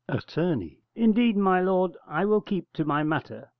[0.09, 0.35] Att.
[0.95, 3.49] Indeed, my lord, I will keep to my matter.